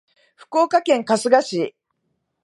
[0.35, 1.75] 福岡県春日市